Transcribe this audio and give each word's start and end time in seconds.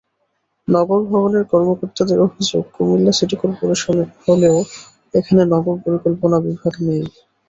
নগর 0.67 1.01
ভবনের 1.09 1.43
কর্মকর্তাদের 1.51 2.17
অভিযোগ, 2.25 2.63
কুমিল্লা 2.75 3.13
সিটি 3.13 3.35
করপোরেশন 3.41 3.95
হলেও 4.25 4.57
এখানে 5.13 5.41
নগর 5.53 5.75
পরিকল্পনা 5.85 6.37
বিভাগ 6.45 6.73
নেই। 6.87 7.03